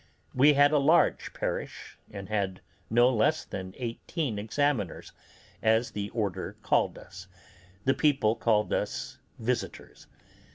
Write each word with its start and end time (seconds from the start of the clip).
We 0.33 0.53
had 0.53 0.71
a 0.71 0.79
large 0.79 1.31
parish, 1.31 1.99
and 2.09 2.27
had 2.27 2.61
no 2.89 3.07
less 3.07 3.45
than 3.45 3.75
eighteen 3.77 4.39
examiners, 4.39 5.11
as 5.61 5.91
the 5.91 6.09
order 6.09 6.57
called 6.63 6.97
us; 6.97 7.27
the 7.85 7.93
people 7.93 8.35
called 8.35 8.73
us 8.73 9.19
visitors. 9.37 10.07